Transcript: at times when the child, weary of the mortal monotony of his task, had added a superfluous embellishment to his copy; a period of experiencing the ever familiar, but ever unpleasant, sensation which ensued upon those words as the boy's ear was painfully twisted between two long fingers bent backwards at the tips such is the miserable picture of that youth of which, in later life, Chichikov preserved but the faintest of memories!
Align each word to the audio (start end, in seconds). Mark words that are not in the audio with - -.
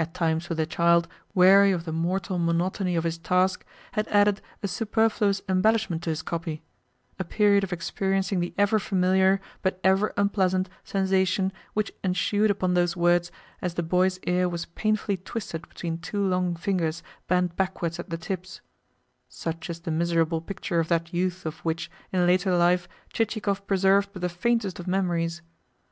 at 0.00 0.12
times 0.12 0.48
when 0.48 0.56
the 0.56 0.66
child, 0.66 1.06
weary 1.32 1.70
of 1.70 1.84
the 1.84 1.92
mortal 1.92 2.40
monotony 2.40 2.96
of 2.96 3.04
his 3.04 3.18
task, 3.18 3.64
had 3.92 4.08
added 4.08 4.40
a 4.64 4.66
superfluous 4.66 5.42
embellishment 5.48 6.02
to 6.02 6.10
his 6.10 6.22
copy; 6.22 6.64
a 7.20 7.24
period 7.24 7.62
of 7.62 7.72
experiencing 7.72 8.40
the 8.40 8.52
ever 8.58 8.80
familiar, 8.80 9.40
but 9.62 9.78
ever 9.84 10.12
unpleasant, 10.16 10.68
sensation 10.82 11.52
which 11.72 11.92
ensued 12.02 12.50
upon 12.50 12.74
those 12.74 12.96
words 12.96 13.30
as 13.62 13.74
the 13.74 13.82
boy's 13.84 14.18
ear 14.26 14.48
was 14.48 14.66
painfully 14.66 15.16
twisted 15.16 15.68
between 15.68 15.98
two 15.98 16.26
long 16.26 16.56
fingers 16.56 17.04
bent 17.28 17.54
backwards 17.54 18.00
at 18.00 18.10
the 18.10 18.18
tips 18.18 18.60
such 19.28 19.70
is 19.70 19.78
the 19.78 19.92
miserable 19.92 20.40
picture 20.40 20.80
of 20.80 20.88
that 20.88 21.14
youth 21.14 21.46
of 21.46 21.58
which, 21.60 21.88
in 22.12 22.26
later 22.26 22.56
life, 22.56 22.88
Chichikov 23.12 23.64
preserved 23.68 24.08
but 24.12 24.20
the 24.22 24.28
faintest 24.28 24.80
of 24.80 24.88
memories! 24.88 25.42